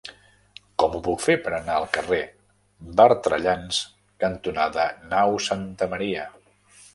Com 0.83 0.93
ho 0.95 1.01
puc 1.07 1.19
fer 1.25 1.35
per 1.47 1.51
anar 1.57 1.75
al 1.81 1.85
carrer 1.97 2.21
Bertrellans 3.01 3.83
cantonada 4.25 4.89
Nau 5.13 5.39
Santa 5.51 5.91
Maria? 5.95 6.27